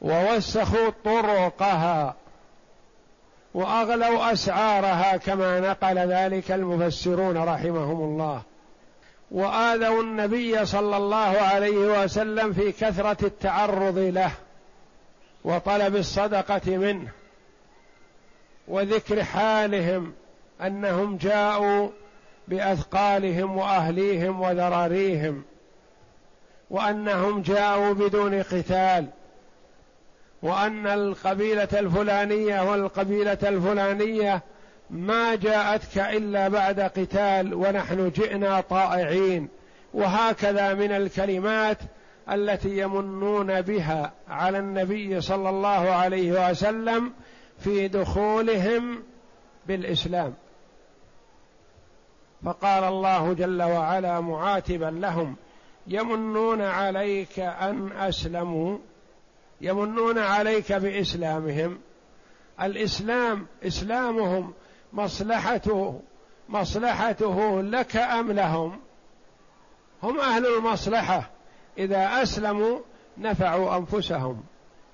ووسخوا 0.00 0.90
طرقها 1.04 2.14
وأغلوا 3.54 4.32
أسعارها 4.32 5.16
كما 5.16 5.60
نقل 5.60 5.98
ذلك 5.98 6.52
المفسرون 6.52 7.36
رحمهم 7.36 8.00
الله. 8.00 8.42
وآذوا 9.30 10.02
النبي 10.02 10.66
صلى 10.66 10.96
الله 10.96 11.38
عليه 11.40 12.02
وسلم 12.02 12.52
في 12.52 12.72
كثرة 12.72 13.26
التعرض 13.26 13.98
له 13.98 14.30
وطلب 15.44 15.96
الصدقة 15.96 16.76
منه 16.76 17.08
وذكر 18.68 19.24
حالهم 19.24 20.12
أنهم 20.60 21.16
جاءوا 21.16 21.90
بأثقالهم 22.48 23.56
وأهليهم 23.56 24.40
وذراريهم. 24.40 25.44
وأنهم 26.74 27.42
جاءوا 27.42 27.92
بدون 27.92 28.42
قتال 28.42 29.06
وأن 30.42 30.86
القبيلة 30.86 31.68
الفلانية 31.72 32.70
والقبيلة 32.70 33.38
الفلانية 33.42 34.42
ما 34.90 35.34
جاءتك 35.34 35.98
إلا 35.98 36.48
بعد 36.48 36.80
قتال 36.80 37.54
ونحن 37.54 38.10
جئنا 38.10 38.60
طائعين. 38.60 39.48
وهكذا 39.94 40.74
من 40.74 40.92
الكلمات 40.92 41.78
التي 42.30 42.78
يمنون 42.78 43.60
بها 43.60 44.12
على 44.28 44.58
النبي 44.58 45.20
صلى 45.20 45.48
الله 45.48 45.90
عليه 45.90 46.50
وسلم 46.50 47.12
في 47.58 47.88
دخولهم 47.88 49.02
بالإسلام. 49.66 50.34
فقال 52.44 52.84
الله 52.84 53.32
جل 53.32 53.62
وعلا 53.62 54.20
معاتبا 54.20 54.86
لهم 54.86 55.36
يمنون 55.86 56.62
عليك 56.62 57.38
أن 57.38 57.92
أسلموا 57.92 58.78
يمنون 59.60 60.18
عليك 60.18 60.72
بإسلامهم. 60.72 61.78
الإسلام 62.62 63.46
إسلامهم 63.66 64.52
مصلحته 64.92 66.00
مصلحته 66.48 67.62
لك 67.62 67.96
أم 67.96 68.32
لهم؟ 68.32 68.80
هم 70.02 70.20
أهل 70.20 70.46
المصلحة. 70.46 71.30
إذا 71.78 72.22
أسلموا 72.22 72.78
نفعوا 73.18 73.76
أنفسهم 73.76 74.42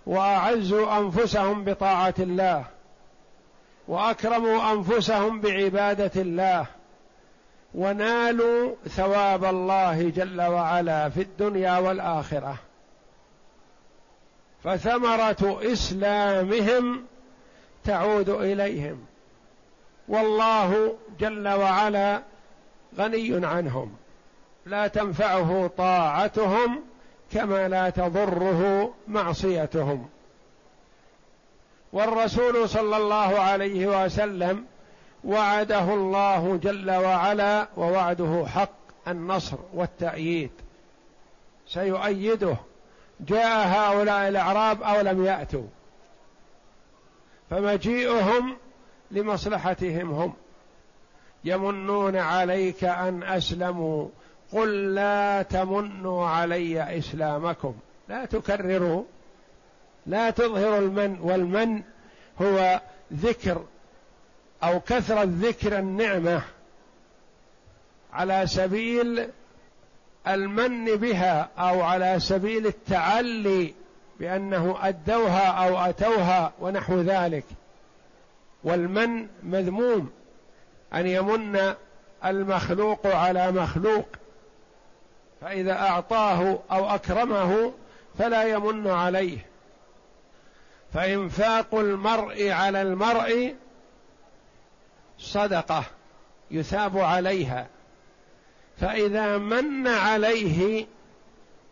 وأعزوا 0.06 0.98
أنفسهم 0.98 1.64
بطاعة 1.64 2.14
الله 2.18 2.64
وأكرموا 3.88 4.72
أنفسهم 4.72 5.40
بعبادة 5.40 6.22
الله. 6.22 6.66
ونالوا 7.74 8.74
ثواب 8.88 9.44
الله 9.44 10.10
جل 10.10 10.40
وعلا 10.40 11.08
في 11.08 11.22
الدنيا 11.22 11.78
والآخرة. 11.78 12.56
فثمرة 14.64 15.60
إسلامهم 15.72 17.04
تعود 17.84 18.28
إليهم. 18.28 19.04
والله 20.08 20.96
جل 21.20 21.48
وعلا 21.48 22.22
غني 22.98 23.46
عنهم. 23.46 23.96
لا 24.66 24.86
تنفعه 24.86 25.70
طاعتهم 25.78 26.80
كما 27.32 27.68
لا 27.68 27.90
تضره 27.90 28.94
معصيتهم. 29.08 30.08
والرسول 31.92 32.68
صلى 32.68 32.96
الله 32.96 33.40
عليه 33.40 34.04
وسلم 34.04 34.64
وعده 35.24 35.94
الله 35.94 36.56
جل 36.56 36.90
وعلا 36.90 37.68
ووعده 37.76 38.46
حق 38.46 38.70
النصر 39.08 39.56
والتأييد. 39.74 40.50
سيؤيده. 41.66 42.56
جاء 43.20 43.68
هؤلاء 43.68 44.28
الأعراب 44.28 44.82
أو 44.82 45.00
لم 45.00 45.24
يأتوا. 45.24 45.66
فمجيئهم 47.50 48.56
لمصلحتهم 49.10 50.10
هم. 50.10 50.32
يمنون 51.44 52.16
عليك 52.16 52.84
أن 52.84 53.22
أسلموا. 53.22 54.08
قل 54.52 54.94
لا 54.94 55.42
تمنوا 55.42 56.26
علي 56.26 56.98
إسلامكم. 56.98 57.74
لا 58.08 58.24
تكرروا. 58.24 59.04
لا 60.06 60.30
تظهروا 60.30 60.78
المن 60.78 61.18
والمن. 61.20 61.82
هو 62.42 62.80
ذكر 63.14 63.64
أو 64.62 64.80
كثره 64.80 65.22
ذكر 65.24 65.78
النعمة 65.78 66.42
على 68.12 68.46
سبيل 68.46 69.28
المن 70.28 70.96
بها 70.96 71.48
أو 71.58 71.82
على 71.82 72.20
سبيل 72.20 72.66
التعلي 72.66 73.74
بأنه 74.20 74.78
أدوها 74.80 75.46
أو 75.46 75.78
أتوها 75.78 76.52
ونحو 76.60 77.00
ذلك. 77.00 77.44
والمن 78.64 79.26
مذموم 79.42 80.10
أن 80.94 81.06
يمن 81.06 81.74
المخلوق 82.24 83.06
على 83.06 83.52
مخلوق. 83.52 84.06
فإذا 85.40 85.72
أعطاه 85.72 86.58
أو 86.72 86.94
أكرمه 86.94 87.72
فلا 88.18 88.42
يمن 88.42 88.86
عليه. 88.86 89.38
فإنفاق 90.92 91.74
المرء 91.74 92.50
على 92.50 92.82
المرء 92.82 93.54
صدقة 95.20 95.84
يثاب 96.50 96.98
عليها 96.98 97.66
فإذا 98.80 99.38
من 99.38 99.88
عليه 99.88 100.86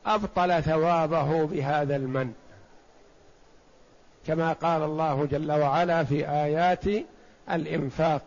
أبطل 0.06 0.62
ثوابه 0.62 1.46
بهذا 1.46 1.96
المن. 1.96 2.32
كما 4.26 4.52
قال 4.52 4.82
الله 4.82 5.24
جل 5.24 5.52
وعلا 5.52 6.04
في 6.04 6.28
آيات 6.28 6.84
الإنفاق 7.50 8.22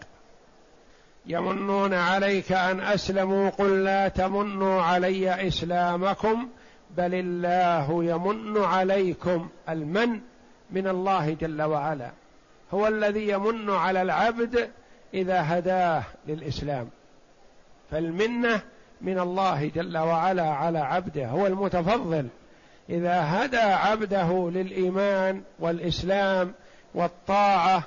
يمنون 1.26 1.94
عليك 1.94 2.52
أن 2.52 2.80
أسلموا 2.80 3.50
قل 3.50 3.84
لا 3.84 4.08
تمنوا 4.08 4.82
علي 4.82 5.48
إسلامكم 5.48 6.50
بل 6.98 7.14
الله 7.14 8.04
يمن 8.04 8.58
عليكم 8.58 9.50
المن 9.70 10.22
من 10.72 10.88
الله 10.88 11.34
جل 11.34 11.62
وعلا. 11.62 12.12
هو 12.74 12.88
الذي 12.88 13.30
يمن 13.30 13.70
على 13.70 14.02
العبد 14.02 14.72
إذا 15.14 15.58
هداه 15.58 16.04
للإسلام. 16.28 16.90
فالمنة 17.92 18.62
من 19.02 19.20
الله 19.20 19.68
جل 19.76 19.98
وعلا 19.98 20.50
على 20.50 20.80
عبده. 20.80 21.28
هو 21.28 21.48
المتفضل. 21.48 22.28
إذا 22.90 23.22
هدى 23.24 23.58
عبده 23.58 24.52
للإيمان 24.54 25.42
والإسلام 25.60 26.54
والطاعة 26.96 27.84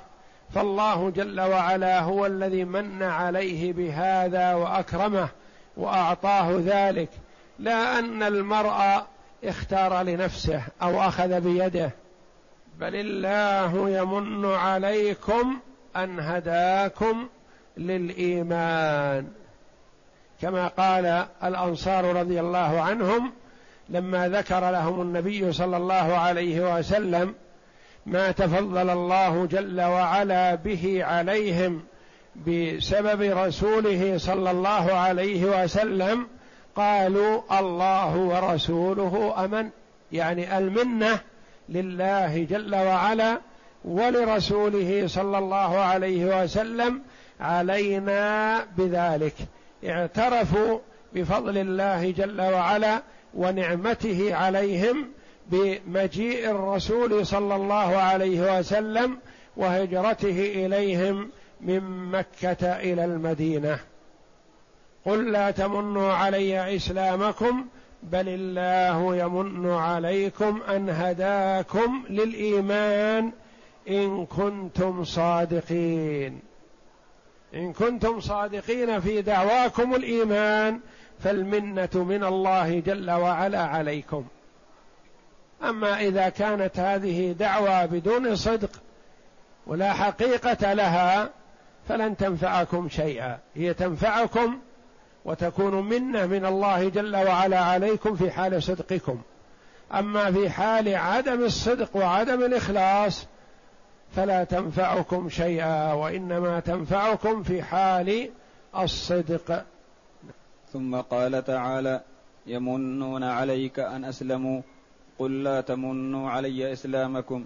فالله 0.53 1.09
جل 1.09 1.41
وعلا 1.41 1.99
هو 1.99 2.25
الذي 2.25 2.63
من 2.63 3.03
عليه 3.03 3.73
بهذا 3.73 4.53
وأكرمه 4.53 5.29
وأعطاه 5.77 6.61
ذلك. 6.65 7.09
لا 7.59 7.99
أن 7.99 8.23
المرء 8.23 9.05
اختار 9.43 10.01
لنفسه 10.01 10.61
أو 10.81 11.01
أخذ 11.01 11.41
بيده. 11.41 11.91
بل 12.79 12.95
الله 12.95 13.89
يمن 13.89 14.45
عليكم 14.45 15.59
أن 15.95 16.19
هداكم 16.19 17.27
للإيمان. 17.77 19.27
كما 20.41 20.67
قال 20.67 21.25
الأنصار 21.43 22.15
رضي 22.15 22.39
الله 22.39 22.81
عنهم 22.81 23.31
لما 23.89 24.29
ذكر 24.29 24.71
لهم 24.71 25.01
النبي 25.01 25.51
صلى 25.51 25.77
الله 25.77 26.17
عليه 26.17 26.77
وسلم 26.77 27.35
ما 28.05 28.31
تفضل 28.31 28.89
الله 28.89 29.45
جل 29.45 29.81
وعلا 29.81 30.55
به 30.55 31.03
عليهم 31.05 31.83
بسبب 32.47 33.21
رسوله 33.21 34.17
صلى 34.17 34.51
الله 34.51 34.93
عليه 34.93 35.63
وسلم 35.63 36.27
قالوا 36.75 37.59
الله 37.59 38.15
ورسوله 38.17 39.45
أمن. 39.45 39.69
يعني 40.11 40.57
المنة 40.57 41.19
لله 41.69 42.43
جل 42.49 42.75
وعلا 42.75 43.41
ولرسوله 43.85 45.07
صلى 45.07 45.37
الله 45.37 45.77
عليه 45.79 46.43
وسلم 46.43 47.01
علينا 47.39 48.59
بذلك. 48.77 49.33
اعترفوا 49.85 50.79
بفضل 51.13 51.57
الله 51.57 52.11
جل 52.11 52.41
وعلا 52.41 53.01
ونعمته 53.33 54.35
عليهم 54.35 55.07
بمجيء 55.47 56.51
الرسول 56.51 57.25
صلى 57.25 57.55
الله 57.55 57.97
عليه 57.97 58.59
وسلم 58.59 59.17
وهجرته 59.57 60.65
إليهم 60.65 61.29
من 61.61 62.11
مكة 62.11 62.67
إلى 62.67 63.05
المدينة. 63.05 63.79
قل 65.05 65.31
لا 65.31 65.51
تمنوا 65.51 66.13
علي 66.13 66.75
إسلامكم 66.75 67.65
بل 68.03 68.25
الله 68.27 69.15
يمن 69.15 69.69
عليكم 69.69 70.61
أن 70.75 70.89
هداكم 70.89 72.03
للإيمان 72.09 73.31
إن 73.89 74.25
كنتم 74.25 75.03
صادقين. 75.03 76.39
إن 77.53 77.73
كنتم 77.73 78.19
صادقين 78.19 78.99
في 78.99 79.21
دعواكم 79.21 79.95
الإيمان 79.95 80.79
فالمنة 81.19 81.89
من 81.93 82.23
الله 82.23 82.79
جل 82.79 83.11
وعلا 83.11 83.61
عليكم. 83.61 84.25
أما 85.63 85.99
إذا 85.99 86.29
كانت 86.29 86.79
هذه 86.79 87.31
دعوى 87.31 87.87
بدون 87.87 88.35
صدق 88.35 88.69
ولا 89.67 89.93
حقيقة 89.93 90.73
لها 90.73 91.29
فلن 91.89 92.17
تنفعكم 92.17 92.89
شيئا. 92.89 93.39
هي 93.55 93.73
تنفعكم 93.73 94.59
وتكون 95.25 95.89
منة 95.89 96.25
من 96.25 96.45
الله 96.45 96.89
جل 96.89 97.15
وعلا 97.15 97.59
عليكم 97.59 98.15
في 98.15 98.31
حال 98.31 98.63
صدقكم. 98.63 99.21
أما 99.93 100.31
في 100.31 100.49
حال 100.49 100.95
عدم 100.95 101.43
الصدق 101.43 101.95
وعدم 101.97 102.43
الإخلاص 102.43 103.27
فلا 104.15 104.43
تنفعكم 104.43 105.29
شيئا 105.29 105.93
وإنما 105.93 106.59
تنفعكم 106.59 107.43
في 107.43 107.63
حال 107.63 108.29
الصدق. 108.77 109.65
ثم 110.73 110.95
قال 110.95 111.43
تعالى 111.45 112.01
يمنون 112.47 113.23
عليك 113.23 113.79
أن 113.79 114.05
أسلموا. 114.05 114.61
قل 115.19 115.43
لا 115.43 115.61
تمنوا 115.61 116.29
علي 116.29 116.73
إسلامكم. 116.73 117.45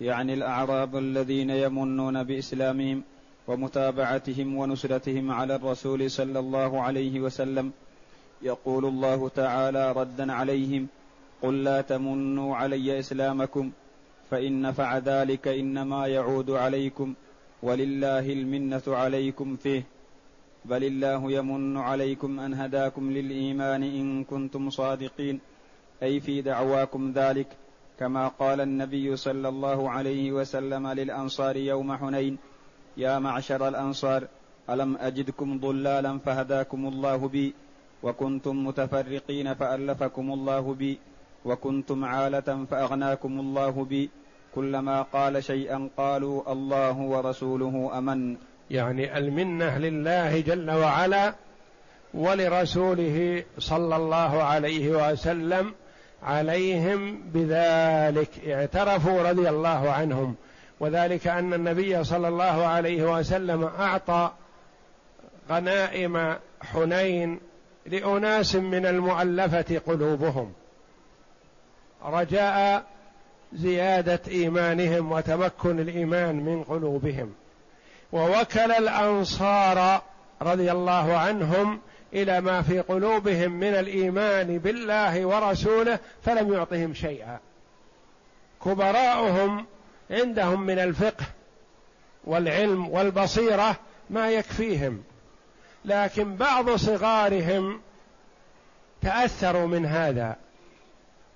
يعني 0.00 0.34
الأعراب 0.34 0.96
الذين 0.96 1.50
يمنون 1.50 2.22
بإسلامهم 2.22 3.02
ومتابعتهم 3.46 4.56
ونصرتهم 4.56 5.30
على 5.30 5.54
الرسول 5.54 6.10
صلى 6.10 6.38
الله 6.38 6.82
عليه 6.82 7.20
وسلم. 7.20 7.72
يقول 8.42 8.84
الله 8.84 9.28
تعالى 9.28 9.92
ردا 9.92 10.32
عليهم. 10.32 10.86
قل 11.42 11.64
لا 11.64 11.80
تمنوا 11.80 12.56
علي 12.56 12.98
إسلامكم. 12.98 13.70
فإن 14.30 14.62
نفع 14.62 14.98
ذلك 14.98 15.48
إنما 15.48 16.06
يعود 16.06 16.50
عليكم 16.50 17.14
ولله 17.62 18.32
المنة 18.32 18.82
عليكم 18.88 19.56
فيه 19.56 19.82
بل 20.64 20.84
الله 20.84 21.32
يمن 21.32 21.76
عليكم 21.76 22.40
أن 22.40 22.54
هداكم 22.54 23.10
للإيمان 23.10 23.82
إن 23.82 24.24
كنتم 24.24 24.70
صادقين. 24.70 25.40
أي 26.02 26.20
في 26.20 26.42
دعواكم 26.42 27.12
ذلك 27.12 27.46
كما 27.98 28.28
قال 28.28 28.60
النبي 28.60 29.16
صلى 29.16 29.48
الله 29.48 29.90
عليه 29.90 30.32
وسلم 30.32 30.88
للأنصار 30.88 31.56
يوم 31.56 31.96
حنين 31.96 32.38
يا 32.96 33.18
معشر 33.18 33.68
الأنصار 33.68 34.28
ألم 34.70 34.96
أجدكم 34.96 35.60
ضلالا 35.60 36.18
فهداكم 36.18 36.86
الله 36.86 37.28
بي 37.28 37.54
وكنتم 38.02 38.66
متفرقين 38.66 39.54
فألفكم 39.54 40.32
الله 40.32 40.74
بي. 40.74 40.98
وكنتم 41.46 42.04
عالة 42.04 42.66
فأغناكم 42.70 43.40
الله 43.40 43.84
بي. 43.84 44.10
كلما 44.54 45.02
قال 45.02 45.44
شيئا 45.44 45.88
قالوا 45.96 46.52
الله 46.52 46.98
ورسوله 46.98 47.98
أمن. 47.98 48.36
يعني 48.70 49.18
المنة 49.18 49.78
لله 49.78 50.40
جل 50.40 50.70
وعلا 50.70 51.34
ولرسوله 52.14 53.44
صلى 53.58 53.96
الله 53.96 54.42
عليه 54.42 55.10
وسلم 55.12 55.74
عليهم 56.22 57.22
بذلك. 57.34 58.48
اعترفوا 58.48 59.30
رضي 59.30 59.48
الله 59.48 59.90
عنهم. 59.90 60.34
وذلك 60.80 61.26
أن 61.26 61.54
النبي 61.54 62.04
صلى 62.04 62.28
الله 62.28 62.66
عليه 62.66 63.18
وسلم 63.18 63.64
أعطى 63.64 64.30
غنائم 65.50 66.34
حنين 66.60 67.40
لأناس 67.86 68.56
من 68.56 68.86
المؤلفة 68.86 69.80
قلوبهم. 69.86 70.52
رجاء 72.04 72.84
زيادة 73.52 74.20
إيمانهم 74.28 75.12
وتمكن 75.12 75.80
الإيمان 75.80 76.34
من 76.36 76.62
قلوبهم. 76.62 77.34
ووكل 78.12 78.72
الأنصار 78.72 80.02
رضي 80.42 80.72
الله 80.72 81.16
عنهم 81.16 81.80
إلى 82.14 82.40
ما 82.40 82.62
في 82.62 82.80
قلوبهم 82.80 83.52
من 83.52 83.74
الإيمان 83.74 84.58
بالله 84.58 85.26
ورسوله 85.26 85.98
فلم 86.24 86.52
يعطهم 86.52 86.94
شيئا. 86.94 87.38
كبراؤهم 88.64 89.66
عندهم 90.10 90.60
من 90.60 90.78
الفقه 90.78 91.24
والعلم 92.24 92.88
والبصيرة 92.88 93.76
ما 94.10 94.30
يكفيهم. 94.30 95.02
لكن 95.84 96.36
بعض 96.36 96.70
صغارهم 96.70 97.80
تأثروا 99.02 99.66
من 99.66 99.86
هذا. 99.86 100.36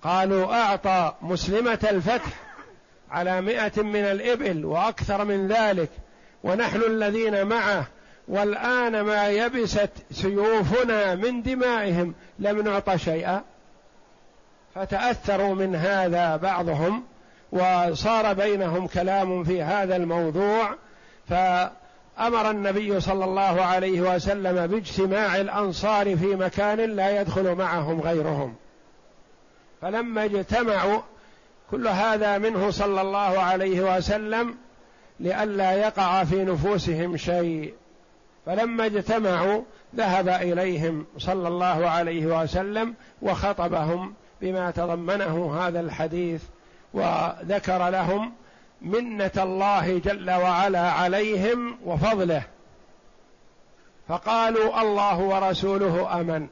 قالوا 0.02 0.54
أعطى 0.54 1.14
مسلمة 1.22 1.88
الفتح 1.90 2.32
على 3.10 3.40
مائه 3.40 3.82
من 3.82 4.04
الإبل 4.04 4.64
وأكثر 4.64 5.24
من 5.24 5.48
ذلك 5.48 5.90
ونحن 6.44 6.82
الذين 6.82 7.46
معه 7.46 7.86
والآن 8.28 9.00
ما 9.00 9.28
يبست 9.28 9.90
سيوفنا 10.10 11.14
من 11.14 11.42
دمائهم 11.42 12.14
لم 12.38 12.60
نعط 12.60 12.96
شيئا. 12.96 13.42
فتأثروا 14.74 15.54
من 15.54 15.74
هذا 15.76 16.36
بعضهم 16.36 17.02
وصار 17.52 18.32
بينهم 18.32 18.86
كلام 18.86 19.44
في 19.44 19.62
هذا 19.62 19.96
الموضوع. 19.96 20.74
فأمر 21.28 22.50
النبي 22.50 23.00
صلى 23.00 23.24
الله 23.24 23.62
عليه 23.62 24.00
وسلم 24.00 24.66
باجتماع 24.66 25.36
الأنصار 25.36 26.16
في 26.16 26.26
مكان 26.26 26.78
لا 26.78 27.20
يدخل 27.20 27.54
معهم 27.54 28.00
غيرهم. 28.00 28.54
فلما 29.82 30.24
اجتمعوا 30.24 31.00
كل 31.70 31.88
هذا 31.88 32.38
منه 32.38 32.70
صلى 32.70 33.00
الله 33.00 33.38
عليه 33.38 33.96
وسلم 33.96 34.54
لئلا 35.20 35.72
يقع 35.72 36.24
في 36.24 36.44
نفوسهم 36.44 37.16
شيء. 37.16 37.74
فلما 38.46 38.86
اجتمعوا 38.86 39.62
ذهب 39.96 40.28
إليهم 40.28 41.06
صلى 41.18 41.48
الله 41.48 41.88
عليه 41.88 42.42
وسلم 42.42 42.94
وخطبهم 43.22 44.14
بما 44.40 44.70
تضمنه 44.70 45.58
هذا 45.60 45.80
الحديث 45.80 46.42
وذكر 46.94 47.88
لهم 47.88 48.32
منة 48.82 49.30
الله 49.36 49.98
جل 49.98 50.30
وعلا 50.30 50.90
عليهم 50.90 51.78
وفضله. 51.84 52.42
فقالوا 54.08 54.82
الله 54.82 55.18
ورسوله 55.18 56.20
أمن. 56.20 56.48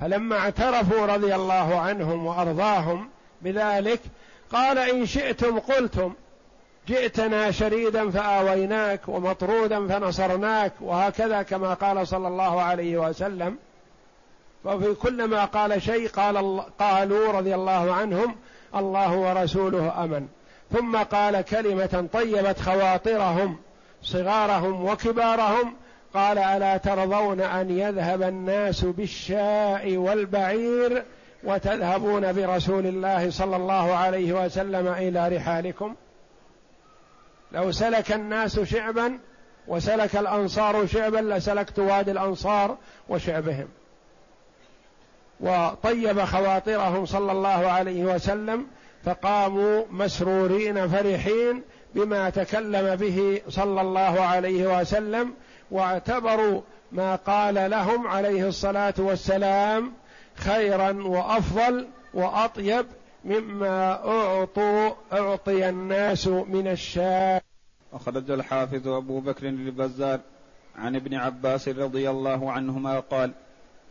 فلما 0.00 0.38
اعترفوا 0.38 1.06
رضي 1.06 1.34
الله 1.34 1.80
عنهم 1.80 2.26
وأرضاهم 2.26 3.08
بذلك 3.42 4.00
قال 4.52 4.78
إن 4.78 5.06
شئتم 5.06 5.58
قلتم. 5.58 6.14
جئتنا 6.88 7.50
شريدا 7.50 8.10
فآويناك 8.10 9.00
ومطرودا 9.08 9.88
فنصرناك 9.88 10.72
وهكذا 10.80 11.42
كما 11.42 11.74
قال 11.74 12.08
صلى 12.08 12.28
الله 12.28 12.62
عليه 12.62 12.98
وسلم. 12.98 13.56
وفي 14.64 14.94
كل 14.94 15.24
ما 15.24 15.44
قال 15.44 15.82
شيء 15.82 16.08
قال 16.08 16.62
قالوا 16.78 17.32
رضي 17.32 17.54
الله 17.54 17.94
عنهم 17.94 18.36
الله 18.74 19.16
ورسوله 19.16 20.04
أمن. 20.04 20.28
ثم 20.72 20.96
قال 20.96 21.40
كلمة 21.40 22.08
طيبت 22.12 22.60
خواطرهم 22.60 23.56
صغارهم 24.02 24.84
وكبارهم 24.84 25.74
قال 26.14 26.38
ألا 26.38 26.76
ترضون 26.76 27.40
أن 27.40 27.70
يذهب 27.78 28.22
الناس 28.22 28.84
بالشاء 28.84 29.96
والبعير 29.96 31.04
وتذهبون 31.44 32.32
برسول 32.32 32.86
الله 32.86 33.30
صلى 33.30 33.56
الله 33.56 33.94
عليه 33.94 34.44
وسلم 34.44 34.88
إلى 34.88 35.36
رحالكم؟ 35.36 35.94
لو 37.52 37.72
سلك 37.72 38.12
الناس 38.12 38.60
شعبا 38.60 39.18
وسلك 39.68 40.16
الأنصار 40.16 40.86
شعبا 40.86 41.18
لسلكت 41.18 41.78
وادي 41.78 42.10
الأنصار 42.10 42.76
وشعبهم. 43.08 43.68
وطيب 45.40 46.24
خواطرهم 46.24 47.06
صلى 47.06 47.32
الله 47.32 47.70
عليه 47.70 48.04
وسلم 48.04 48.66
فقاموا 49.04 49.84
مسرورين 49.90 50.88
فرحين 50.88 51.62
بما 51.94 52.30
تكلم 52.30 52.96
به 52.96 53.40
صلى 53.48 53.80
الله 53.80 54.20
عليه 54.20 54.80
وسلم 54.80 55.32
واعتبروا 55.70 56.60
ما 56.92 57.16
قال 57.16 57.70
لهم 57.70 58.06
عليه 58.06 58.48
الصلاة 58.48 58.94
والسلام 58.98 59.92
خيرا 60.34 60.92
وأفضل 61.02 61.86
وأطيب 62.14 62.86
مما 63.24 63.92
أعطوا 64.08 64.90
أعطي 65.12 65.68
الناس 65.68 66.26
من 66.26 66.68
الشاة. 66.68 67.40
أخرج 67.92 68.30
الحافظ 68.30 68.88
أبو 68.88 69.20
بكر 69.20 69.48
البزار 69.48 70.20
عن 70.76 70.96
ابن 70.96 71.14
عباس 71.14 71.68
رضي 71.68 72.10
الله 72.10 72.52
عنهما 72.52 73.00
قال 73.00 73.32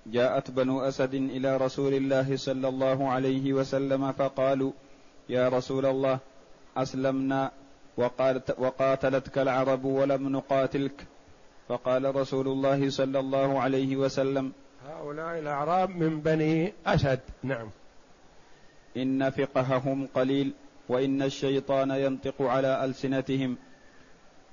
جاءت 0.05 0.51
بنو 0.51 0.81
أسد 0.81 1.13
إلى 1.13 1.57
رسول 1.57 1.93
الله 1.93 2.37
صلى 2.37 2.67
الله 2.67 3.09
عليه 3.09 3.53
وسلم 3.53 4.11
فقالوا 4.11 4.71
يا 5.29 5.49
رسول 5.49 5.85
الله 5.85 6.19
أسلمنا 6.77 7.51
وقاتلتك 8.57 9.37
العرب 9.37 9.85
ولم 9.85 10.29
نقاتلك. 10.29 11.05
فقال 11.69 12.15
رسول 12.15 12.47
الله 12.47 12.89
صلى 12.89 13.19
الله 13.19 13.59
عليه 13.59 13.95
وسلم 13.95 14.51
هؤلاء 14.89 15.39
الأعراب 15.39 15.89
من 15.89 16.19
بني 16.19 16.73
أسد. 16.85 17.19
نعم. 17.43 17.69
إن 18.97 19.29
فقههم 19.29 20.07
قليل 20.15 20.53
وإن 20.89 21.21
الشيطان 21.21 21.91
ينطق 21.91 22.41
على 22.41 22.85
ألسنتهم. 22.85 23.57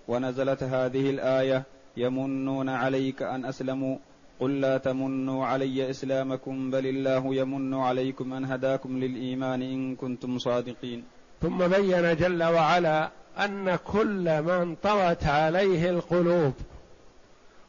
ونزلت 0.08 0.62
هذه 0.62 1.10
الآية 1.10 1.62
يمنون 1.96 2.68
عليك 2.68 3.22
أن 3.22 3.44
أسلموا 3.44 3.96
قل 4.40 4.60
لا 4.60 4.78
تمنوا 4.78 5.46
علي 5.46 5.90
إسلامكم 5.90 6.70
بل 6.70 6.86
الله 6.86 7.34
يمن 7.34 7.74
عليكم 7.74 8.32
أن 8.32 8.44
هداكم 8.44 8.98
للإيمان 8.98 9.62
إن 9.62 9.96
كنتم 9.96 10.38
صادقين. 10.38 11.04
ثم 11.42 11.68
بين 11.68 12.16
جل 12.16 12.42
وعلا 12.42 13.10
أن 13.38 13.76
كل 13.76 14.24
ما 14.38 14.62
انطوت 14.62 15.24
عليه 15.24 15.90
القلوب. 15.90 16.52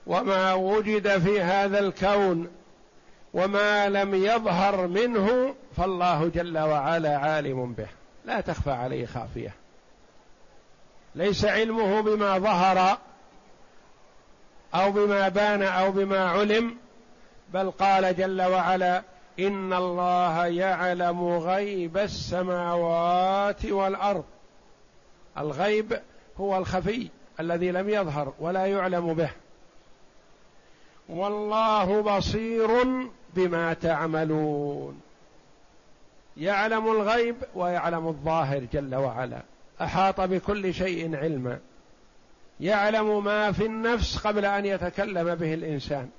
وما 0.07 0.53
وجد 0.53 1.17
في 1.17 1.41
هذا 1.41 1.79
الكون 1.79 2.47
وما 3.33 3.89
لم 3.89 4.15
يظهر 4.15 4.87
منه 4.87 5.55
فالله 5.77 6.27
جل 6.27 6.57
وعلا 6.57 7.17
عالم 7.17 7.73
به. 7.73 7.87
لا 8.25 8.41
تخفى 8.41 8.71
عليه 8.71 9.05
خافية. 9.05 9.53
ليس 11.15 11.45
علمه 11.45 12.01
بما 12.01 12.37
ظهر 12.37 12.97
أو 14.75 14.91
بما 14.91 15.29
بان 15.29 15.63
أو 15.63 15.91
بما 15.91 16.29
علم 16.29 16.77
بل 17.53 17.71
قال 17.71 18.15
جل 18.15 18.41
وعلا 18.41 19.03
إن 19.39 19.73
الله 19.73 20.45
يعلم 20.45 21.27
غيب 21.37 21.97
السماوات 21.97 23.65
والأرض. 23.65 24.23
الغيب 25.37 25.99
هو 26.39 26.57
الخفي 26.57 27.07
الذي 27.39 27.71
لم 27.71 27.89
يظهر 27.89 28.33
ولا 28.39 28.65
يعلم 28.65 29.13
به. 29.13 29.29
والله 31.09 32.01
بصير 32.01 32.67
بما 33.35 33.73
تعملون. 33.73 35.01
يعلم 36.37 36.91
الغيب 36.91 37.35
ويعلم 37.55 38.07
الظاهر 38.07 38.59
جل 38.73 38.95
وعلا. 38.95 39.41
أحاط 39.81 40.21
بكل 40.21 40.73
شيء 40.73 41.15
علما. 41.15 41.59
يعلم 42.59 43.23
ما 43.23 43.51
في 43.51 43.65
النفس 43.65 44.17
قبل 44.17 44.45
أن 44.45 44.65
يتكلم 44.65 45.35
به 45.35 45.53
الإنسان. 45.53 46.09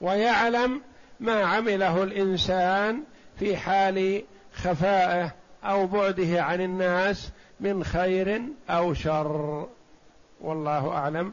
ويعلم 0.00 0.80
ما 1.20 1.44
عمله 1.44 2.02
الإنسان 2.02 3.02
في 3.38 3.56
حال 3.56 4.24
خفائه 4.54 5.34
أو 5.64 5.86
بعده 5.86 6.42
عن 6.42 6.60
الناس 6.60 7.30
من 7.60 7.84
خير 7.84 8.42
أو 8.70 8.94
شر. 8.94 9.66
والله 10.40 10.92
أعلم. 10.92 11.32